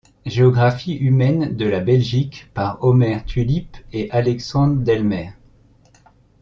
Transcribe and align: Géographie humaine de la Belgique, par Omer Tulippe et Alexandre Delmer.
Géographie 0.25 0.95
humaine 0.95 1.55
de 1.55 1.65
la 1.67 1.79
Belgique, 1.79 2.49
par 2.55 2.83
Omer 2.83 3.23
Tulippe 3.23 3.77
et 3.93 4.09
Alexandre 4.09 4.81
Delmer. 4.81 5.33